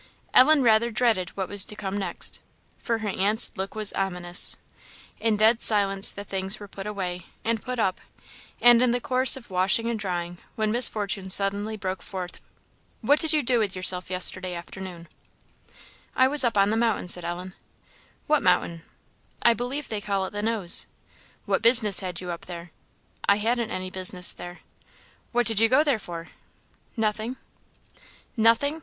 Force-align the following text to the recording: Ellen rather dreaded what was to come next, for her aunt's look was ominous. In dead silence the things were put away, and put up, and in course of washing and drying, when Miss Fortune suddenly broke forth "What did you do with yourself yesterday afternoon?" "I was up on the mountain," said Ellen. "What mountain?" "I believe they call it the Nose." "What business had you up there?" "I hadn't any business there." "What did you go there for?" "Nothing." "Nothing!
Ellen 0.33 0.63
rather 0.63 0.89
dreaded 0.89 1.29
what 1.37 1.47
was 1.47 1.63
to 1.65 1.75
come 1.75 1.95
next, 1.95 2.39
for 2.79 2.97
her 2.97 3.09
aunt's 3.09 3.51
look 3.55 3.75
was 3.75 3.93
ominous. 3.93 4.55
In 5.19 5.35
dead 5.37 5.61
silence 5.61 6.11
the 6.11 6.23
things 6.23 6.59
were 6.59 6.67
put 6.67 6.87
away, 6.87 7.27
and 7.45 7.61
put 7.61 7.77
up, 7.77 8.01
and 8.59 8.81
in 8.81 8.99
course 9.01 9.37
of 9.37 9.51
washing 9.51 9.91
and 9.91 9.99
drying, 9.99 10.39
when 10.55 10.71
Miss 10.71 10.89
Fortune 10.89 11.29
suddenly 11.29 11.77
broke 11.77 12.01
forth 12.01 12.41
"What 13.01 13.19
did 13.19 13.31
you 13.31 13.43
do 13.43 13.59
with 13.59 13.75
yourself 13.75 14.09
yesterday 14.09 14.55
afternoon?" 14.55 15.07
"I 16.15 16.27
was 16.27 16.43
up 16.43 16.57
on 16.57 16.71
the 16.71 16.77
mountain," 16.77 17.07
said 17.07 17.23
Ellen. 17.23 17.53
"What 18.25 18.41
mountain?" 18.41 18.81
"I 19.43 19.53
believe 19.53 19.87
they 19.87 20.01
call 20.01 20.25
it 20.25 20.31
the 20.31 20.41
Nose." 20.41 20.87
"What 21.45 21.61
business 21.61 21.99
had 21.99 22.19
you 22.21 22.31
up 22.31 22.47
there?" 22.47 22.71
"I 23.29 23.35
hadn't 23.35 23.69
any 23.69 23.91
business 23.91 24.33
there." 24.33 24.61
"What 25.31 25.45
did 25.45 25.59
you 25.59 25.69
go 25.69 25.83
there 25.83 25.99
for?" 25.99 26.29
"Nothing." 26.97 27.35
"Nothing! 28.35 28.79